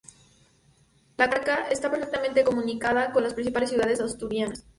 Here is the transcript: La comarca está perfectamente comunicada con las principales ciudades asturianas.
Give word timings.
La 1.15 1.27
comarca 1.29 1.67
está 1.69 1.91
perfectamente 1.91 2.43
comunicada 2.43 3.11
con 3.11 3.21
las 3.21 3.35
principales 3.35 3.69
ciudades 3.69 4.01
asturianas. 4.01 4.65